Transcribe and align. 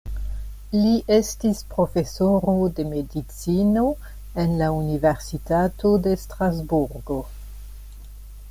Li 0.75 0.93
estis 1.17 1.59
profesoro 1.73 2.55
de 2.79 2.85
medicino 2.95 3.83
en 4.45 4.57
la 4.63 4.71
Universitato 4.79 5.93
de 6.09 6.19
Strasburgo. 6.27 7.21